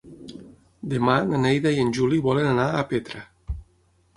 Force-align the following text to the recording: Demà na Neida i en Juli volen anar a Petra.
Demà 0.93 1.17
na 1.33 1.41
Neida 1.43 1.73
i 1.75 1.83
en 1.83 1.93
Juli 1.99 2.21
volen 2.29 2.51
anar 2.55 2.67
a 2.71 2.83
Petra. 2.95 3.23